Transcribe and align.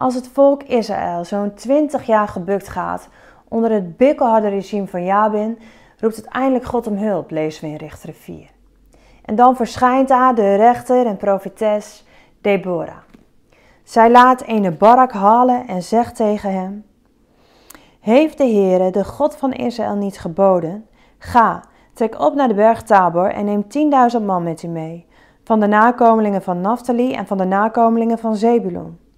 Als 0.00 0.14
het 0.14 0.28
volk 0.28 0.62
Israël 0.62 1.24
zo'n 1.24 1.54
20 1.54 2.06
jaar 2.06 2.28
gebukt 2.28 2.68
gaat 2.68 3.08
onder 3.48 3.70
het 3.70 3.96
bikkelharde 3.96 4.48
regime 4.48 4.86
van 4.86 5.04
Jabin, 5.04 5.58
roept 5.98 6.14
uiteindelijk 6.14 6.64
God 6.64 6.86
om 6.86 6.96
hulp, 6.96 7.30
lezen 7.30 7.64
we 7.64 7.70
in 7.70 7.76
Richter 7.76 8.12
4. 8.12 8.50
En 9.24 9.34
dan 9.34 9.56
verschijnt 9.56 10.08
daar 10.08 10.34
de 10.34 10.54
rechter 10.54 11.06
en 11.06 11.16
profetes 11.16 12.04
Deborah. 12.40 12.96
Zij 13.82 14.10
laat 14.10 14.40
ene 14.40 14.70
Barak 14.70 15.12
halen 15.12 15.66
en 15.66 15.82
zegt 15.82 16.16
tegen 16.16 16.52
hem: 16.52 16.84
Heeft 18.00 18.38
de 18.38 18.46
Heere, 18.46 18.90
de 18.90 19.04
God 19.04 19.36
van 19.36 19.52
Israël, 19.52 19.96
niet 19.96 20.18
geboden? 20.18 20.86
Ga, 21.18 21.64
trek 21.92 22.20
op 22.20 22.34
naar 22.34 22.48
de 22.48 22.54
berg 22.54 22.82
Tabor 22.82 23.30
en 23.30 23.44
neem 23.44 23.64
10.000 24.18 24.24
man 24.24 24.42
met 24.42 24.62
u 24.62 24.68
mee, 24.68 25.06
van 25.44 25.60
de 25.60 25.66
nakomelingen 25.66 26.42
van 26.42 26.60
Naphtali 26.60 27.14
en 27.14 27.26
van 27.26 27.38
de 27.38 27.44
nakomelingen 27.44 28.18
van 28.18 28.36
Zebulon. 28.36 29.08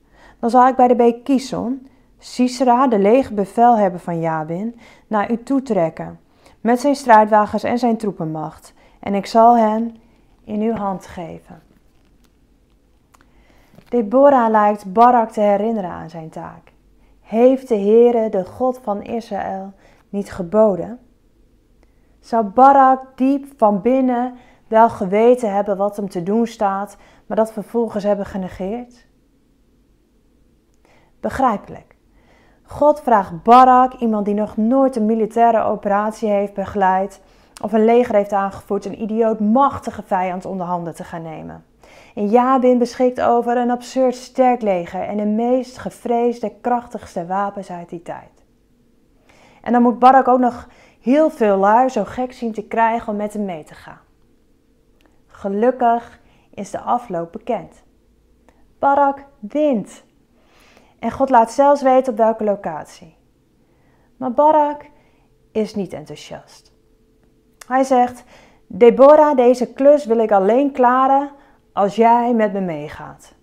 Dan 0.42 0.50
zal 0.50 0.68
ik 0.68 0.76
bij 0.76 0.88
de 0.88 0.94
beek 0.94 1.24
Kison, 1.24 1.86
Sisera, 2.18 2.86
de 2.86 2.98
lege 2.98 3.34
bevelhebber 3.34 4.00
van 4.00 4.20
Jabin, 4.20 4.78
naar 5.06 5.30
u 5.30 5.42
toetrekken, 5.42 6.20
met 6.60 6.80
zijn 6.80 6.96
strijdwagens 6.96 7.62
en 7.62 7.78
zijn 7.78 7.96
troepenmacht, 7.96 8.74
en 9.00 9.14
ik 9.14 9.26
zal 9.26 9.56
hen 9.56 9.96
in 10.44 10.60
uw 10.60 10.72
hand 10.72 11.06
geven. 11.06 11.62
Deborah 13.88 14.50
lijkt 14.50 14.92
Barak 14.92 15.30
te 15.30 15.40
herinneren 15.40 15.90
aan 15.90 16.10
zijn 16.10 16.28
taak. 16.28 16.72
Heeft 17.20 17.68
de 17.68 17.78
Heere, 17.78 18.28
de 18.28 18.44
God 18.44 18.78
van 18.82 19.02
Israël, 19.02 19.72
niet 20.08 20.32
geboden? 20.32 20.98
Zou 22.20 22.44
Barak 22.44 23.00
diep 23.14 23.46
van 23.56 23.80
binnen 23.80 24.34
wel 24.68 24.90
geweten 24.90 25.54
hebben 25.54 25.76
wat 25.76 25.96
hem 25.96 26.08
te 26.08 26.22
doen 26.22 26.46
staat, 26.46 26.96
maar 27.26 27.36
dat 27.36 27.52
vervolgens 27.52 28.04
hebben 28.04 28.26
genegeerd? 28.26 29.10
Begrijpelijk. 31.22 31.94
God 32.62 33.00
vraagt 33.00 33.42
Barak, 33.42 33.92
iemand 33.92 34.24
die 34.24 34.34
nog 34.34 34.56
nooit 34.56 34.96
een 34.96 35.06
militaire 35.06 35.62
operatie 35.62 36.28
heeft 36.28 36.54
begeleid 36.54 37.20
of 37.62 37.72
een 37.72 37.84
leger 37.84 38.14
heeft 38.14 38.32
aangevoerd, 38.32 38.84
een 38.84 39.02
idioot 39.02 39.40
machtige 39.40 40.02
vijand 40.02 40.44
onder 40.44 40.66
handen 40.66 40.94
te 40.94 41.04
gaan 41.04 41.22
nemen. 41.22 41.64
En 42.14 42.28
Jabin 42.28 42.78
beschikt 42.78 43.20
over 43.20 43.56
een 43.56 43.70
absurd 43.70 44.14
sterk 44.14 44.62
leger 44.62 45.02
en 45.02 45.16
de 45.16 45.24
meest 45.24 45.78
gevreesde, 45.78 46.52
krachtigste 46.60 47.26
wapens 47.26 47.70
uit 47.70 47.88
die 47.88 48.02
tijd. 48.02 48.44
En 49.62 49.72
dan 49.72 49.82
moet 49.82 49.98
Barak 49.98 50.28
ook 50.28 50.38
nog 50.38 50.68
heel 51.00 51.30
veel 51.30 51.56
lui 51.56 51.88
zo 51.88 52.04
gek 52.04 52.32
zien 52.32 52.52
te 52.52 52.66
krijgen 52.66 53.12
om 53.12 53.16
met 53.16 53.32
hem 53.32 53.44
mee 53.44 53.64
te 53.64 53.74
gaan. 53.74 54.00
Gelukkig 55.26 56.20
is 56.54 56.70
de 56.70 56.80
afloop 56.80 57.32
bekend. 57.32 57.82
Barak 58.78 59.24
wint. 59.40 60.04
En 61.02 61.10
God 61.10 61.30
laat 61.30 61.52
zelfs 61.52 61.82
weten 61.82 62.12
op 62.12 62.18
welke 62.18 62.44
locatie. 62.44 63.16
Maar 64.16 64.32
Barak 64.32 64.90
is 65.52 65.74
niet 65.74 65.92
enthousiast. 65.92 66.72
Hij 67.66 67.84
zegt: 67.84 68.24
Deborah, 68.66 69.36
deze 69.36 69.72
klus 69.72 70.04
wil 70.04 70.18
ik 70.18 70.32
alleen 70.32 70.72
klaren 70.72 71.30
als 71.72 71.96
jij 71.96 72.34
met 72.34 72.52
me 72.52 72.60
meegaat. 72.60 73.34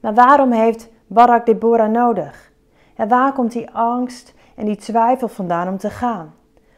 Maar 0.00 0.14
waarom 0.14 0.52
heeft 0.52 0.88
Barak 1.06 1.46
Deborah 1.46 1.90
nodig? 1.90 2.52
En 2.94 3.08
waar 3.08 3.32
komt 3.32 3.52
die 3.52 3.70
angst 3.70 4.34
en 4.56 4.64
die 4.66 4.76
twijfel 4.76 5.28
vandaan 5.28 5.68
om 5.68 5.78
te 5.78 5.90
gaan? 5.90 6.34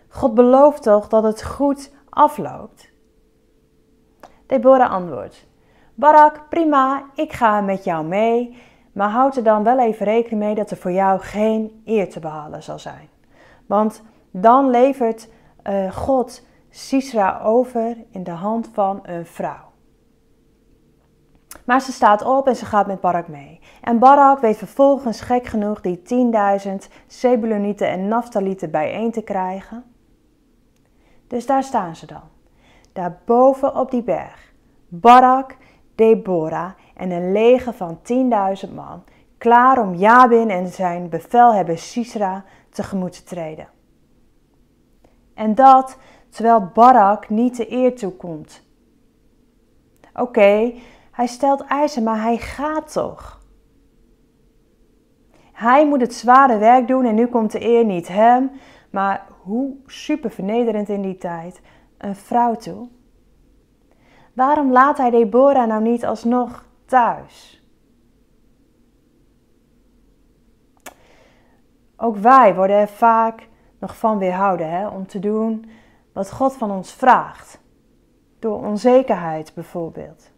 God 0.08 0.34
belooft 0.34 0.82
toch 0.82 1.08
dat 1.08 1.22
het 1.22 1.44
goed 1.44 1.92
afloopt? 2.08 2.90
Deborah 4.46 4.90
antwoordt: 4.90 5.46
Barak, 5.94 6.48
prima, 6.48 7.04
ik 7.14 7.32
ga 7.32 7.60
met 7.60 7.84
jou 7.84 8.04
mee, 8.06 8.56
maar 8.94 9.10
houd 9.10 9.36
er 9.36 9.42
dan 9.42 9.62
wel 9.62 9.78
even 9.78 10.06
rekening 10.06 10.42
mee 10.42 10.54
dat 10.54 10.70
er 10.70 10.76
voor 10.76 10.92
jou 10.92 11.20
geen 11.20 11.82
eer 11.84 12.10
te 12.10 12.20
behalen 12.20 12.62
zal 12.62 12.78
zijn. 12.78 13.08
Want 13.66 14.02
dan 14.30 14.70
levert 14.70 15.28
uh, 15.64 15.92
God 15.92 16.42
Sisra 16.70 17.40
over 17.42 17.96
in 18.10 18.24
de 18.24 18.30
hand 18.30 18.68
van 18.72 19.00
een 19.02 19.26
vrouw. 19.26 19.72
Maar 21.64 21.80
ze 21.80 21.92
staat 21.92 22.24
op 22.24 22.46
en 22.46 22.56
ze 22.56 22.64
gaat 22.64 22.86
met 22.86 23.00
Barak 23.00 23.28
mee. 23.28 23.60
En 23.80 23.98
Barak 23.98 24.40
weet 24.40 24.56
vervolgens 24.56 25.20
gek 25.20 25.46
genoeg 25.46 25.80
die 25.80 26.02
10.000 26.66 26.72
Sebulonieten 27.06 27.88
en 27.88 28.08
Naftalieten 28.08 28.70
bijeen 28.70 29.12
te 29.12 29.22
krijgen. 29.22 29.84
Dus 31.26 31.46
daar 31.46 31.62
staan 31.62 31.96
ze 31.96 32.06
dan. 32.06 32.22
Daar 32.92 33.18
boven 33.24 33.76
op 33.76 33.90
die 33.90 34.02
berg. 34.02 34.52
Barak, 34.88 35.56
Deborah 35.94 36.70
en 36.94 37.10
een 37.10 37.32
leger 37.32 37.72
van 37.72 37.98
10.000 38.66 38.74
man. 38.74 39.04
Klaar 39.38 39.80
om 39.80 39.94
Jabin 39.94 40.50
en 40.50 40.68
zijn 40.68 41.08
bevelhebber 41.08 41.78
Sisra 41.78 42.44
tegemoet 42.70 43.12
te 43.12 43.22
treden. 43.22 43.68
En 45.34 45.54
dat 45.54 45.98
terwijl 46.28 46.70
Barak 46.74 47.28
niet 47.28 47.56
de 47.56 47.72
eer 47.72 47.96
toekomt. 47.96 48.62
Oké, 50.14 50.72
hij 51.10 51.26
stelt 51.26 51.60
eisen, 51.60 52.02
maar 52.02 52.22
hij 52.22 52.36
gaat 52.36 52.92
toch. 52.92 53.42
Hij 55.52 55.86
moet 55.86 56.00
het 56.00 56.14
zware 56.14 56.58
werk 56.58 56.88
doen 56.88 57.04
en 57.04 57.14
nu 57.14 57.26
komt 57.26 57.52
de 57.52 57.66
eer 57.66 57.84
niet 57.84 58.08
hem, 58.08 58.50
maar 58.90 59.26
hoe 59.42 59.76
super 59.86 60.30
vernederend 60.30 60.88
in 60.88 61.02
die 61.02 61.16
tijd, 61.16 61.60
een 61.98 62.16
vrouw 62.16 62.54
toe. 62.54 62.88
Waarom 64.32 64.72
laat 64.72 64.98
hij 64.98 65.10
Deborah 65.10 65.66
nou 65.66 65.82
niet 65.82 66.04
alsnog 66.04 66.66
thuis? 66.84 67.62
Ook 71.96 72.16
wij 72.16 72.54
worden 72.54 72.76
er 72.76 72.88
vaak 72.88 73.48
nog 73.78 73.96
van 73.96 74.18
weerhouden 74.18 74.70
hè, 74.70 74.88
om 74.88 75.06
te 75.06 75.18
doen 75.18 75.70
wat 76.12 76.32
God 76.32 76.54
van 76.56 76.70
ons 76.70 76.92
vraagt. 76.92 77.60
Door 78.38 78.64
onzekerheid 78.64 79.54
bijvoorbeeld. 79.54 80.30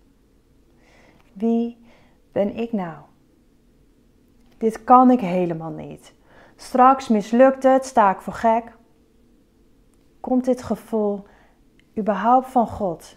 Wie 1.33 1.87
ben 2.33 2.57
ik 2.57 2.73
nou? 2.73 2.97
Dit 4.59 4.85
kan 4.85 5.11
ik 5.11 5.21
helemaal 5.21 5.71
niet. 5.71 6.15
Straks 6.57 7.09
mislukt 7.09 7.63
het, 7.63 7.85
sta 7.87 8.11
ik 8.11 8.21
voor 8.21 8.33
gek. 8.33 8.77
Komt 10.21 10.45
dit 10.45 10.63
gevoel 10.63 11.27
überhaupt 11.99 12.49
van 12.49 12.67
God? 12.67 13.17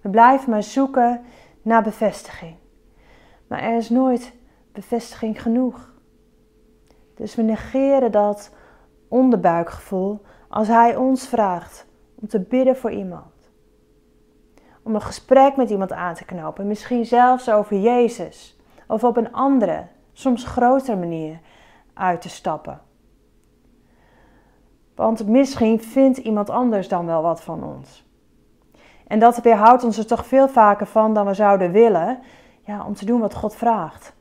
We 0.00 0.08
blijven 0.08 0.50
maar 0.50 0.62
zoeken 0.62 1.20
naar 1.62 1.82
bevestiging. 1.82 2.54
Maar 3.46 3.62
er 3.62 3.76
is 3.76 3.90
nooit 3.90 4.32
bevestiging 4.72 5.42
genoeg. 5.42 5.92
Dus 7.14 7.34
we 7.34 7.42
negeren 7.42 8.12
dat 8.12 8.52
onderbuikgevoel 9.08 10.22
als 10.48 10.68
Hij 10.68 10.96
ons 10.96 11.28
vraagt 11.28 11.86
om 12.14 12.28
te 12.28 12.40
bidden 12.40 12.76
voor 12.76 12.90
iemand. 12.90 13.50
Om 14.82 14.94
een 14.94 15.02
gesprek 15.02 15.56
met 15.56 15.70
iemand 15.70 15.92
aan 15.92 16.14
te 16.14 16.24
knopen, 16.24 16.66
misschien 16.66 17.06
zelfs 17.06 17.50
over 17.50 17.80
Jezus 17.80 18.58
of 18.86 19.04
op 19.04 19.16
een 19.16 19.32
andere, 19.32 19.86
soms 20.12 20.44
grotere 20.44 20.96
manier 20.96 21.40
uit 21.94 22.20
te 22.20 22.28
stappen. 22.28 22.80
Want 24.94 25.26
misschien 25.26 25.80
vindt 25.80 26.18
iemand 26.18 26.50
anders 26.50 26.88
dan 26.88 27.06
wel 27.06 27.22
wat 27.22 27.42
van 27.42 27.64
ons. 27.64 28.09
En 29.10 29.18
dat 29.18 29.40
weerhoudt 29.40 29.84
ons 29.84 29.98
er 29.98 30.06
toch 30.06 30.26
veel 30.26 30.48
vaker 30.48 30.86
van 30.86 31.14
dan 31.14 31.26
we 31.26 31.34
zouden 31.34 31.72
willen, 31.72 32.18
ja, 32.60 32.86
om 32.86 32.94
te 32.94 33.04
doen 33.04 33.20
wat 33.20 33.34
God 33.34 33.54
vraagt. 33.54 34.14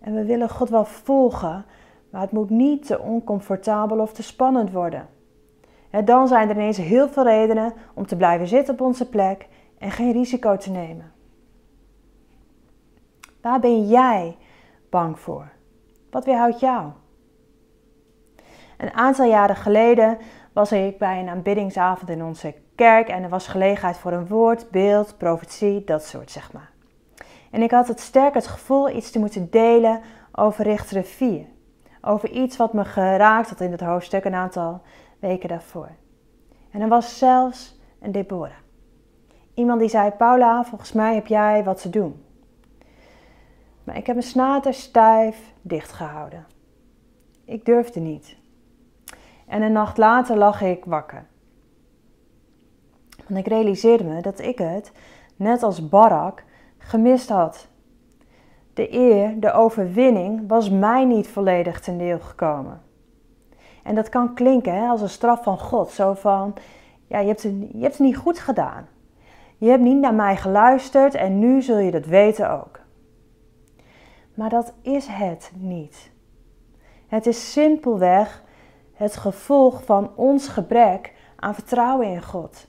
En 0.00 0.14
we 0.14 0.24
willen 0.24 0.50
God 0.50 0.68
wel 0.68 0.84
volgen, 0.84 1.64
maar 2.10 2.20
het 2.20 2.32
moet 2.32 2.50
niet 2.50 2.86
te 2.86 2.98
oncomfortabel 3.00 3.98
of 3.98 4.12
te 4.12 4.22
spannend 4.22 4.72
worden. 4.72 5.08
dan 6.04 6.28
zijn 6.28 6.48
er 6.48 6.54
ineens 6.54 6.76
heel 6.76 7.08
veel 7.08 7.22
redenen 7.22 7.72
om 7.94 8.06
te 8.06 8.16
blijven 8.16 8.46
zitten 8.46 8.74
op 8.74 8.80
onze 8.80 9.08
plek 9.08 9.48
en 9.78 9.90
geen 9.90 10.12
risico 10.12 10.56
te 10.56 10.70
nemen. 10.70 11.12
Waar 13.40 13.60
ben 13.60 13.86
jij 13.86 14.36
bang 14.90 15.18
voor? 15.18 15.52
Wat 16.10 16.24
weerhoudt 16.24 16.60
jou? 16.60 16.90
Een 18.78 18.92
aantal 18.92 19.26
jaren 19.26 19.56
geleden 19.56 20.18
was 20.54 20.72
ik 20.72 20.98
bij 20.98 21.20
een 21.20 21.28
aanbiddingsavond 21.28 22.10
in 22.10 22.24
onze 22.24 22.54
kerk 22.74 23.08
en 23.08 23.22
er 23.22 23.28
was 23.28 23.46
gelegenheid 23.46 23.98
voor 23.98 24.12
een 24.12 24.26
woord, 24.26 24.70
beeld, 24.70 25.18
profetie, 25.18 25.84
dat 25.84 26.04
soort 26.04 26.30
zeg 26.30 26.52
maar. 26.52 26.70
En 27.50 27.62
ik 27.62 27.70
had 27.70 27.88
het 27.88 28.00
sterk 28.00 28.34
het 28.34 28.46
gevoel 28.46 28.90
iets 28.90 29.10
te 29.10 29.18
moeten 29.18 29.50
delen 29.50 30.00
over 30.32 30.64
Richteren 30.64 31.04
4 31.04 31.52
over 32.04 32.30
iets 32.30 32.56
wat 32.56 32.72
me 32.72 32.84
geraakt 32.84 33.48
had 33.48 33.60
in 33.60 33.70
het 33.70 33.80
hoofdstuk 33.80 34.24
een 34.24 34.34
aantal 34.34 34.82
weken 35.18 35.48
daarvoor. 35.48 35.90
En 36.70 36.80
er 36.80 36.88
was 36.88 37.18
zelfs 37.18 37.78
een 38.00 38.12
Deborah. 38.12 38.52
Iemand 39.54 39.80
die 39.80 39.88
zei: 39.88 40.10
Paula, 40.10 40.64
volgens 40.64 40.92
mij 40.92 41.14
heb 41.14 41.26
jij 41.26 41.64
wat 41.64 41.80
te 41.80 41.90
doen. 41.90 42.24
Maar 43.84 43.96
ik 43.96 44.06
heb 44.06 44.16
mijn 44.16 44.28
snater 44.28 44.74
stijf 44.74 45.52
dichtgehouden. 45.62 46.46
Ik 47.44 47.64
durfde 47.64 48.00
niet. 48.00 48.36
En 49.46 49.62
een 49.62 49.72
nacht 49.72 49.96
later 49.96 50.36
lag 50.36 50.60
ik 50.60 50.84
wakker. 50.84 51.26
Want 53.28 53.40
ik 53.40 53.46
realiseerde 53.46 54.04
me 54.04 54.22
dat 54.22 54.40
ik 54.40 54.58
het 54.58 54.92
net 55.36 55.62
als 55.62 55.88
Barak, 55.88 56.44
gemist 56.78 57.28
had. 57.28 57.68
De 58.74 58.92
eer, 58.92 59.40
de 59.40 59.52
overwinning, 59.52 60.48
was 60.48 60.70
mij 60.70 61.04
niet 61.04 61.28
volledig 61.28 61.80
ten 61.80 61.98
deel 61.98 62.20
gekomen. 62.20 62.82
En 63.82 63.94
dat 63.94 64.08
kan 64.08 64.34
klinken 64.34 64.74
hè, 64.74 64.88
als 64.88 65.00
een 65.00 65.08
straf 65.08 65.42
van 65.42 65.58
God. 65.58 65.90
Zo 65.90 66.14
van, 66.14 66.54
ja, 67.06 67.18
je 67.18 67.26
hebt, 67.26 67.42
je 67.42 67.80
hebt 67.80 67.92
het 67.92 68.06
niet 68.06 68.16
goed 68.16 68.38
gedaan. 68.38 68.88
Je 69.58 69.68
hebt 69.68 69.82
niet 69.82 70.00
naar 70.00 70.14
mij 70.14 70.36
geluisterd 70.36 71.14
en 71.14 71.38
nu 71.38 71.62
zul 71.62 71.78
je 71.78 71.90
dat 71.90 72.06
weten 72.06 72.50
ook. 72.50 72.80
Maar 74.34 74.50
dat 74.50 74.74
is 74.82 75.06
het 75.06 75.52
niet. 75.54 76.10
Het 77.06 77.26
is 77.26 77.52
simpelweg 77.52 78.43
het 78.94 79.16
gevolg 79.16 79.84
van 79.84 80.10
ons 80.14 80.48
gebrek 80.48 81.12
aan 81.36 81.54
vertrouwen 81.54 82.06
in 82.06 82.22
God. 82.22 82.66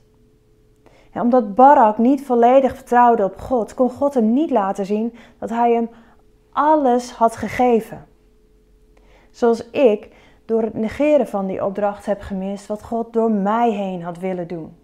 Omdat 1.13 1.55
Barak 1.55 1.97
niet 1.97 2.25
volledig 2.25 2.75
vertrouwde 2.75 3.23
op 3.23 3.37
God, 3.37 3.73
kon 3.73 3.89
God 3.89 4.13
hem 4.13 4.33
niet 4.33 4.49
laten 4.51 4.85
zien 4.85 5.15
dat 5.39 5.49
hij 5.49 5.73
hem 5.73 5.89
alles 6.51 7.11
had 7.11 7.35
gegeven. 7.35 8.05
Zoals 9.31 9.69
ik 9.69 10.09
door 10.45 10.61
het 10.61 10.73
negeren 10.73 11.27
van 11.27 11.47
die 11.47 11.65
opdracht 11.65 12.05
heb 12.05 12.21
gemist 12.21 12.67
wat 12.67 12.83
God 12.83 13.13
door 13.13 13.31
mij 13.31 13.71
heen 13.71 14.03
had 14.03 14.17
willen 14.17 14.47
doen. 14.47 14.77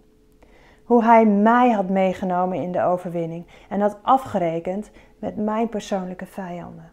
Hoe 0.83 1.03
hij 1.03 1.25
mij 1.25 1.71
had 1.71 1.89
meegenomen 1.89 2.57
in 2.57 2.71
de 2.71 2.83
overwinning 2.83 3.45
en 3.69 3.81
had 3.81 3.97
afgerekend 4.01 4.91
met 5.19 5.35
mijn 5.35 5.69
persoonlijke 5.69 6.25
vijanden. 6.25 6.91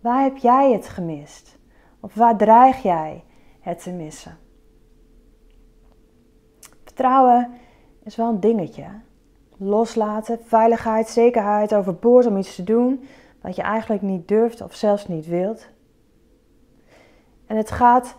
Waar 0.00 0.22
heb 0.22 0.36
jij 0.36 0.72
het 0.72 0.88
gemist? 0.88 1.57
Of 2.00 2.14
waar 2.14 2.36
dreig 2.36 2.82
jij 2.82 3.24
het 3.60 3.82
te 3.82 3.90
missen? 3.90 4.38
Vertrouwen 6.84 7.50
is 8.02 8.16
wel 8.16 8.28
een 8.28 8.40
dingetje. 8.40 8.86
Loslaten, 9.56 10.38
veiligheid, 10.44 11.08
zekerheid 11.08 11.74
overboord 11.74 12.26
om 12.26 12.36
iets 12.36 12.54
te 12.54 12.64
doen 12.64 13.04
wat 13.40 13.56
je 13.56 13.62
eigenlijk 13.62 14.02
niet 14.02 14.28
durft 14.28 14.60
of 14.60 14.74
zelfs 14.74 15.08
niet 15.08 15.26
wilt. 15.26 15.68
En 17.46 17.56
het 17.56 17.70
gaat 17.70 18.16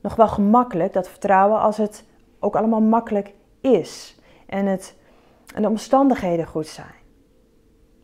nog 0.00 0.14
wel 0.14 0.28
gemakkelijk, 0.28 0.92
dat 0.92 1.08
vertrouwen, 1.08 1.60
als 1.60 1.76
het 1.76 2.04
ook 2.38 2.56
allemaal 2.56 2.80
makkelijk 2.80 3.34
is 3.60 4.18
en, 4.46 4.66
het, 4.66 4.96
en 5.54 5.62
de 5.62 5.68
omstandigheden 5.68 6.46
goed 6.46 6.66
zijn. 6.66 6.94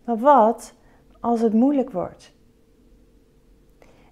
Maar 0.04 0.18
wat 0.18 0.74
als 1.20 1.40
het 1.40 1.52
moeilijk 1.52 1.90
wordt? 1.90 2.32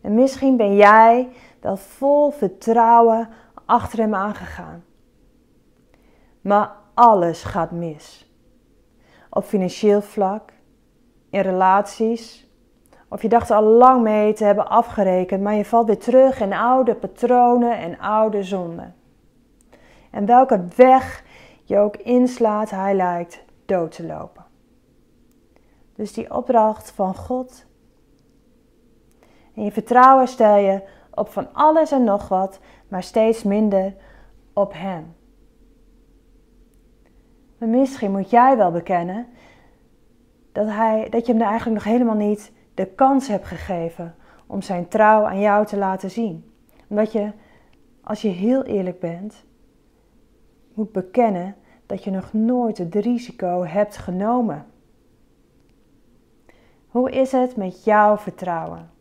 En 0.00 0.14
misschien 0.14 0.56
ben 0.56 0.76
jij 0.76 1.29
wel 1.61 1.76
vol 1.76 2.31
vertrouwen 2.31 3.29
achter 3.64 3.99
hem 3.99 4.14
aangegaan. 4.14 4.85
Maar 6.41 6.73
alles 6.94 7.43
gaat 7.43 7.70
mis. 7.70 8.35
Op 9.31 9.44
financieel 9.44 10.02
vlak, 10.02 10.52
in 11.31 11.41
relaties, 11.41 12.49
of 13.08 13.23
je 13.23 13.29
dacht 13.29 13.50
al 13.50 13.62
lang 13.62 14.02
mee 14.02 14.32
te 14.32 14.44
hebben 14.44 14.69
afgerekend, 14.69 15.43
maar 15.43 15.55
je 15.55 15.64
valt 15.64 15.87
weer 15.87 15.99
terug 15.99 16.41
in 16.41 16.53
oude 16.53 16.94
patronen 16.94 17.79
en 17.79 17.99
oude 17.99 18.43
zonden. 18.43 18.94
En 20.11 20.26
welke 20.26 20.64
weg 20.76 21.25
je 21.64 21.79
ook 21.79 21.96
inslaat, 21.96 22.70
hij 22.70 22.94
lijkt 22.94 23.44
dood 23.67 23.93
te 23.93 24.06
lopen. 24.06 24.44
Dus 25.94 26.12
die 26.12 26.35
opdracht 26.35 26.91
van 26.91 27.14
God. 27.14 27.67
En 29.61 29.67
je 29.67 29.73
vertrouwen 29.73 30.29
stel 30.29 30.57
je 30.57 30.83
op 31.15 31.29
van 31.29 31.49
alles 31.53 31.93
en 31.93 32.05
nog 32.05 32.29
wat, 32.29 32.61
maar 32.89 33.03
steeds 33.03 33.43
minder 33.43 33.95
op 34.53 34.73
Hem. 34.75 35.15
Maar 37.59 37.69
misschien 37.69 38.11
moet 38.11 38.31
jij 38.31 38.57
wel 38.57 38.71
bekennen 38.71 39.27
dat, 40.53 40.67
hij, 40.67 41.09
dat 41.11 41.27
je 41.27 41.33
hem 41.33 41.43
eigenlijk 41.43 41.85
nog 41.85 41.93
helemaal 41.93 42.27
niet 42.27 42.53
de 42.75 42.87
kans 42.87 43.29
hebt 43.29 43.47
gegeven 43.47 44.15
om 44.47 44.62
zijn 44.62 44.89
trouw 44.89 45.25
aan 45.25 45.41
jou 45.41 45.67
te 45.67 45.77
laten 45.77 46.11
zien. 46.11 46.53
Omdat 46.89 47.13
je, 47.13 47.33
als 48.05 48.23
je 48.23 48.29
heel 48.29 48.63
eerlijk 48.63 49.01
bent, 49.01 49.45
moet 50.75 50.93
bekennen 50.93 51.56
dat 51.87 52.05
je 52.05 52.11
nog 52.11 52.33
nooit 52.33 52.79
het 52.79 52.95
risico 52.95 53.65
hebt 53.65 53.97
genomen. 53.97 54.67
Hoe 56.89 57.11
is 57.11 57.33
het 57.33 57.56
met 57.56 57.85
jouw 57.85 58.17
vertrouwen? 58.17 58.99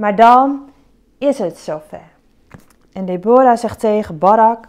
Maar 0.00 0.16
dan 0.16 0.70
is 1.18 1.38
het 1.38 1.58
zover. 1.58 2.10
En 2.92 3.04
Deborah 3.04 3.56
zegt 3.56 3.80
tegen 3.80 4.18
Barak: 4.18 4.68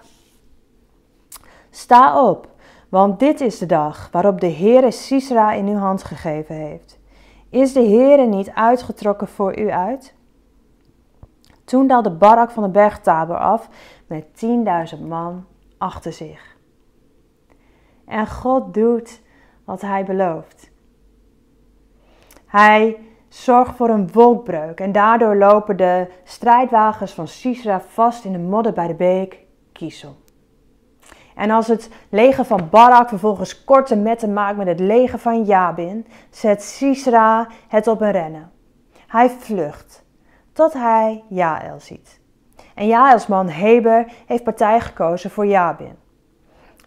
Sta 1.69 2.27
op, 2.27 2.49
want 2.89 3.19
dit 3.19 3.41
is 3.41 3.57
de 3.57 3.65
dag 3.65 4.09
waarop 4.11 4.41
de 4.41 4.51
Heere 4.51 4.91
Sisra 4.91 5.53
in 5.53 5.67
uw 5.67 5.77
hand 5.77 6.03
gegeven 6.03 6.55
heeft. 6.55 6.99
Is 7.49 7.73
de 7.73 7.83
Heere 7.83 8.25
niet 8.25 8.51
uitgetrokken 8.51 9.27
voor 9.27 9.59
u 9.59 9.69
uit? 9.69 10.13
Toen 11.63 11.87
daalde 11.87 12.11
Barak 12.11 12.51
van 12.51 12.63
de 12.63 12.69
berg 12.69 13.05
af 13.05 13.69
met 14.07 14.25
10.000 14.95 15.01
man 15.07 15.45
achter 15.77 16.13
zich. 16.13 16.57
En 18.05 18.27
God 18.27 18.73
doet 18.73 19.21
wat 19.65 19.81
hij 19.81 20.05
belooft. 20.05 20.71
Hij 22.45 22.97
zorgt 23.33 23.75
voor 23.75 23.89
een 23.89 24.11
wolkbreuk 24.11 24.79
en 24.79 24.91
daardoor 24.91 25.35
lopen 25.35 25.77
de 25.77 26.07
strijdwagens 26.23 27.13
van 27.13 27.27
Sisra 27.27 27.81
vast 27.81 28.25
in 28.25 28.31
de 28.31 28.37
modder 28.37 28.73
bij 28.73 28.87
de 28.87 28.93
beek 28.93 29.39
Kiesel. 29.71 30.15
En 31.35 31.51
als 31.51 31.67
het 31.67 31.89
leger 32.09 32.45
van 32.45 32.67
Barak 32.69 33.09
vervolgens 33.09 33.63
korte 33.63 33.95
metten 33.95 34.33
maakt 34.33 34.57
met 34.57 34.67
het 34.67 34.79
leger 34.79 35.19
van 35.19 35.43
Jabin, 35.43 36.07
zet 36.29 36.63
Sisra 36.63 37.47
het 37.67 37.87
op 37.87 38.01
een 38.01 38.11
rennen. 38.11 38.51
Hij 39.07 39.29
vlucht, 39.29 40.03
tot 40.53 40.73
hij 40.73 41.23
Jaël 41.27 41.79
ziet. 41.79 42.19
En 42.75 42.87
Jaëls 42.87 43.27
man 43.27 43.47
Heber 43.49 44.11
heeft 44.25 44.43
partij 44.43 44.79
gekozen 44.79 45.29
voor 45.29 45.45
Jabin. 45.45 45.95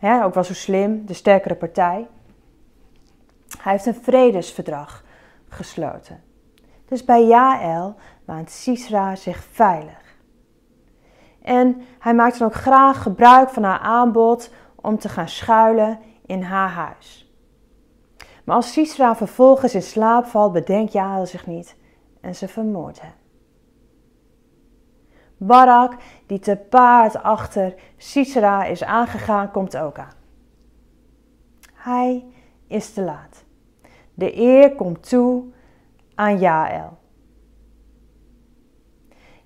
ook 0.00 0.34
wel 0.34 0.44
zo 0.44 0.54
slim, 0.54 1.06
de 1.06 1.14
sterkere 1.14 1.54
partij. 1.54 2.06
Hij 3.58 3.72
heeft 3.72 3.86
een 3.86 3.94
vredesverdrag 4.02 5.04
gesloten. 5.48 6.23
Dus 6.94 7.04
bij 7.04 7.26
Jaël 7.26 7.94
waant 8.24 8.50
Sisra 8.50 9.16
zich 9.16 9.44
veilig. 9.50 10.16
En 11.42 11.82
hij 11.98 12.14
maakt 12.14 12.38
dan 12.38 12.48
ook 12.48 12.54
graag 12.54 13.02
gebruik 13.02 13.48
van 13.48 13.62
haar 13.62 13.78
aanbod 13.78 14.50
om 14.74 14.98
te 14.98 15.08
gaan 15.08 15.28
schuilen 15.28 15.98
in 16.26 16.42
haar 16.42 16.68
huis. 16.68 17.34
Maar 18.44 18.56
als 18.56 18.72
Sisra 18.72 19.16
vervolgens 19.16 19.74
in 19.74 19.82
slaap 19.82 20.26
valt, 20.26 20.52
bedenkt 20.52 20.92
Jael 20.92 21.26
zich 21.26 21.46
niet 21.46 21.76
en 22.20 22.34
ze 22.34 22.48
vermoordt 22.48 23.00
hem. 23.00 23.14
Barak, 25.36 25.96
die 26.26 26.38
te 26.38 26.56
paard 26.56 27.22
achter 27.22 27.74
Sisra 27.96 28.64
is 28.64 28.84
aangegaan, 28.84 29.50
komt 29.50 29.76
ook 29.76 29.98
aan. 29.98 30.14
Hij 31.72 32.24
is 32.66 32.92
te 32.92 33.02
laat. 33.02 33.44
De 34.14 34.36
eer 34.36 34.74
komt 34.74 35.08
toe 35.08 35.52
aan 36.14 36.38
Jael. 36.38 36.98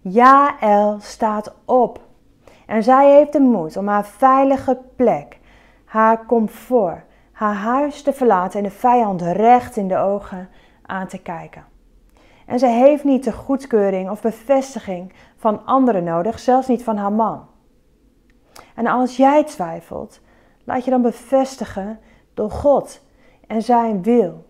Jaël 0.00 0.96
staat 1.00 1.54
op. 1.64 2.00
En 2.66 2.82
zij 2.82 3.12
heeft 3.12 3.32
de 3.32 3.40
moed 3.40 3.76
om 3.76 3.88
haar 3.88 4.06
veilige 4.06 4.78
plek, 4.96 5.38
haar 5.84 6.26
comfort, 6.26 7.04
haar 7.32 7.54
huis 7.54 8.02
te 8.02 8.12
verlaten 8.12 8.58
en 8.58 8.64
de 8.64 8.70
vijand 8.70 9.22
recht 9.22 9.76
in 9.76 9.88
de 9.88 9.98
ogen 9.98 10.48
aan 10.82 11.06
te 11.06 11.18
kijken. 11.18 11.64
En 12.46 12.58
ze 12.58 12.66
heeft 12.66 13.04
niet 13.04 13.24
de 13.24 13.32
goedkeuring 13.32 14.10
of 14.10 14.22
bevestiging 14.22 15.12
van 15.36 15.66
anderen 15.66 16.04
nodig, 16.04 16.38
zelfs 16.38 16.66
niet 16.66 16.82
van 16.82 16.96
haar 16.96 17.12
man. 17.12 17.46
En 18.74 18.86
als 18.86 19.16
jij 19.16 19.44
twijfelt, 19.44 20.20
laat 20.64 20.84
je 20.84 20.90
dan 20.90 21.02
bevestigen 21.02 21.98
door 22.34 22.50
God 22.50 23.00
en 23.46 23.62
zijn 23.62 24.02
wil. 24.02 24.47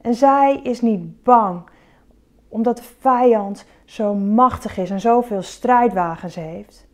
En 0.00 0.14
zij 0.14 0.60
is 0.62 0.80
niet 0.80 1.22
bang 1.22 1.62
omdat 2.48 2.76
de 2.76 2.82
vijand 2.98 3.66
zo 3.84 4.14
machtig 4.14 4.78
is 4.78 4.90
en 4.90 5.00
zoveel 5.00 5.42
strijdwagens 5.42 6.34
heeft. 6.34 6.86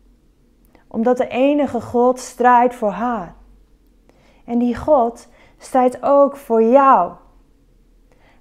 Omdat 0.87 1.17
de 1.17 1.27
enige 1.27 1.81
God 1.81 2.19
strijdt 2.19 2.75
voor 2.75 2.91
haar. 2.91 3.35
En 4.45 4.59
die 4.59 4.75
God 4.75 5.27
strijdt 5.57 6.03
ook 6.03 6.37
voor 6.37 6.63
jou. 6.63 7.11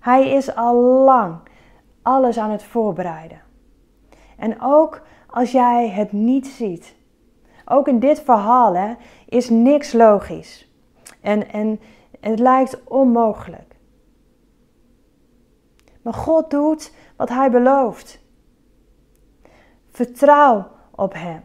Hij 0.00 0.30
is 0.30 0.54
al 0.54 0.74
lang 1.04 1.36
alles 2.02 2.38
aan 2.38 2.50
het 2.50 2.64
voorbereiden. 2.64 3.42
En 4.36 4.56
ook 4.60 5.02
als 5.30 5.52
jij 5.52 5.88
het 5.88 6.12
niet 6.12 6.46
ziet. 6.46 6.96
Ook 7.64 7.88
in 7.88 7.98
dit 7.98 8.20
verhaal 8.20 8.76
hè, 8.76 8.94
is 9.28 9.50
niks 9.50 9.92
logisch. 9.92 10.72
En, 11.20 11.48
en 11.52 11.80
het 12.20 12.38
lijkt 12.38 12.84
onmogelijk. 12.84 13.73
Maar 16.04 16.14
God 16.14 16.50
doet 16.50 16.92
wat 17.16 17.28
Hij 17.28 17.50
belooft. 17.50 18.20
Vertrouw 19.90 20.66
op 20.90 21.12
Hem. 21.12 21.44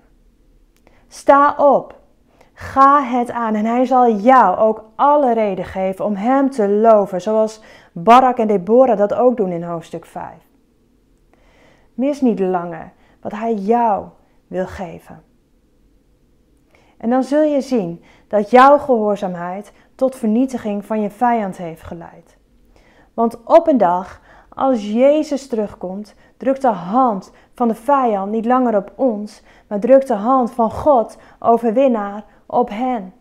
Sta 1.08 1.56
op. 1.58 1.98
Ga 2.54 3.04
het 3.04 3.32
aan 3.32 3.56
en 3.56 3.66
hij 3.66 3.86
zal 3.86 4.12
jou 4.12 4.58
ook 4.58 4.84
alle 4.96 5.34
reden 5.34 5.66
geven 5.66 6.06
om 6.06 6.16
hem 6.16 6.50
te 6.50 6.70
loven, 6.70 7.22
zoals 7.22 7.62
Barak 7.92 8.38
en 8.38 8.48
Deborah 8.48 8.98
dat 8.98 9.14
ook 9.14 9.38
doen 9.38 9.52
in 9.52 9.64
hoofdstuk 9.64 10.06
5. 10.06 10.34
Mis 11.94 12.22
niet 12.22 12.40
langer 12.40 12.92
wat 13.22 13.32
hij 13.32 13.54
jou 13.54 14.06
wil 14.48 14.68
geven. 14.68 15.24
En 16.98 17.10
dan 17.10 17.24
zul 17.24 17.42
je 17.42 17.62
zien 17.62 18.04
dat 18.28 18.50
jouw 18.50 18.78
gehoorzaamheid 18.78 19.74
tot 19.96 20.16
vernietiging 20.16 20.86
van 20.86 21.02
je 21.02 21.10
vijand 21.10 21.58
heeft 21.58 21.84
geleid. 21.84 22.38
Want 23.14 23.44
op 23.44 23.68
een 23.68 23.78
dag, 23.78 24.22
als 24.50 24.92
Jezus 24.92 25.48
terugkomt, 25.48 26.16
drukt 26.38 26.62
de 26.62 26.68
hand 26.68 27.32
van 27.54 27.68
de 27.68 27.76
vijand 27.76 28.32
niet 28.32 28.46
langer 28.46 28.76
op 28.76 28.92
ons, 28.96 29.44
maar 29.68 29.80
drukt 29.80 30.08
de 30.08 30.14
hand 30.14 30.52
van 30.52 30.72
God, 30.72 31.18
overwinnaar, 31.40 32.24
op 32.46 32.70
hen. 32.70 33.14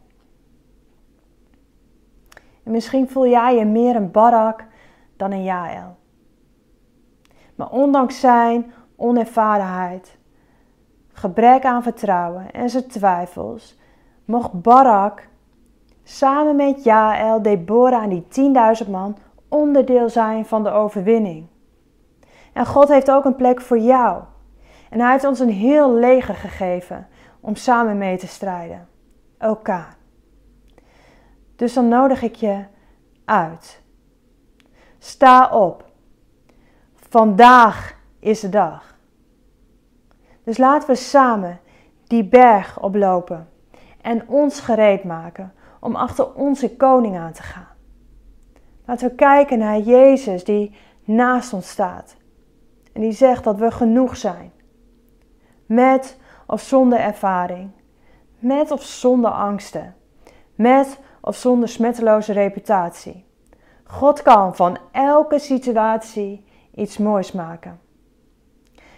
En 2.62 2.70
misschien 2.70 3.08
voel 3.08 3.26
jij 3.26 3.56
je 3.56 3.64
meer 3.64 3.96
een 3.96 4.10
Barak 4.10 4.64
dan 5.16 5.32
een 5.32 5.44
Jaël. 5.44 5.96
Maar 7.54 7.70
ondanks 7.70 8.20
zijn 8.20 8.72
onervarenheid, 8.96 10.18
gebrek 11.12 11.64
aan 11.64 11.82
vertrouwen 11.82 12.50
en 12.52 12.70
zijn 12.70 12.86
twijfels, 12.86 13.78
mocht 14.24 14.62
Barak 14.62 15.28
samen 16.02 16.56
met 16.56 16.84
Jaël, 16.84 17.42
Deborah 17.42 18.02
en 18.02 18.08
die 18.08 18.26
10.000 18.84 18.90
man 18.90 19.16
onderdeel 19.48 20.08
zijn 20.08 20.46
van 20.46 20.62
de 20.62 20.70
overwinning. 20.70 21.46
En 22.52 22.66
God 22.66 22.88
heeft 22.88 23.10
ook 23.10 23.24
een 23.24 23.36
plek 23.36 23.60
voor 23.60 23.78
jou. 23.78 24.22
En 24.90 25.00
hij 25.00 25.12
heeft 25.12 25.24
ons 25.24 25.40
een 25.40 25.50
heel 25.50 25.94
leger 25.94 26.34
gegeven 26.34 27.06
om 27.40 27.54
samen 27.54 27.98
mee 27.98 28.18
te 28.18 28.26
strijden. 28.26 28.88
Elkaar. 29.38 29.96
Dus 31.56 31.74
dan 31.74 31.88
nodig 31.88 32.22
ik 32.22 32.34
je 32.34 32.64
uit. 33.24 33.82
Sta 34.98 35.50
op. 35.50 35.84
Vandaag 36.94 37.96
is 38.18 38.40
de 38.40 38.48
dag. 38.48 38.96
Dus 40.44 40.58
laten 40.58 40.88
we 40.88 40.94
samen 40.94 41.60
die 42.06 42.24
berg 42.24 42.80
oplopen 42.80 43.48
en 44.00 44.28
ons 44.28 44.60
gereed 44.60 45.04
maken 45.04 45.52
om 45.80 45.96
achter 45.96 46.34
onze 46.34 46.76
koning 46.76 47.18
aan 47.18 47.32
te 47.32 47.42
gaan. 47.42 47.77
Laten 48.88 49.08
we 49.08 49.14
kijken 49.14 49.58
naar 49.58 49.78
Jezus 49.78 50.44
die 50.44 50.74
naast 51.04 51.52
ons 51.52 51.68
staat 51.68 52.16
en 52.92 53.00
die 53.00 53.12
zegt 53.12 53.44
dat 53.44 53.58
we 53.58 53.70
genoeg 53.70 54.16
zijn. 54.16 54.52
Met 55.66 56.18
of 56.46 56.60
zonder 56.60 56.98
ervaring, 56.98 57.70
met 58.38 58.70
of 58.70 58.82
zonder 58.82 59.30
angsten, 59.30 59.94
met 60.54 61.00
of 61.20 61.36
zonder 61.36 61.68
smetteloze 61.68 62.32
reputatie. 62.32 63.24
God 63.84 64.22
kan 64.22 64.56
van 64.56 64.78
elke 64.92 65.38
situatie 65.38 66.44
iets 66.74 66.98
moois 66.98 67.32
maken. 67.32 67.80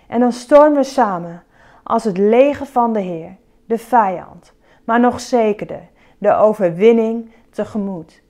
En 0.09 0.21
dan 0.21 0.33
stormen 0.33 0.79
we 0.79 0.85
samen 0.85 1.43
als 1.83 2.05
het 2.05 2.19
leger 2.19 2.67
van 2.67 2.93
de 2.93 3.01
Heer, 3.01 3.37
de 3.67 3.79
vijand, 3.79 4.53
maar 4.85 5.01
nog 5.01 5.21
zekerder 5.21 5.89
de 6.19 6.33
overwinning 6.33 7.31
tegemoet. 7.51 8.23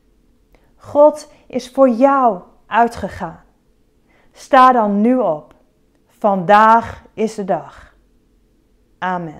God 0.81 1.33
is 1.47 1.71
voor 1.71 1.89
jou 1.89 2.41
uitgegaan. 2.67 3.41
Sta 4.33 4.73
dan 4.73 5.01
nu 5.01 5.19
op. 5.19 5.55
Vandaag 6.07 7.05
is 7.15 7.35
de 7.35 7.45
dag. 7.45 7.95
Amen. 8.99 9.39